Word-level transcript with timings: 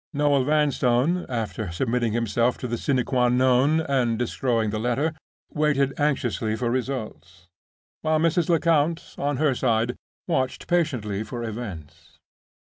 Noel 0.15 0.45
Vanstone 0.45 1.27
(after 1.29 1.71
submitting 1.71 2.11
himself 2.11 2.57
to 2.57 2.67
the 2.67 2.79
sine 2.79 3.05
qua 3.05 3.29
non, 3.29 3.81
and 3.81 4.17
destroying 4.17 4.71
the 4.71 4.79
letter) 4.79 5.13
waited 5.53 5.93
anxiously 5.99 6.55
for 6.55 6.71
results; 6.71 7.45
while 8.01 8.17
Mrs. 8.19 8.49
Lecount, 8.49 9.13
on 9.19 9.37
her 9.37 9.53
side, 9.53 9.95
watched 10.27 10.65
patiently 10.67 11.21
for 11.21 11.43
events. 11.43 12.17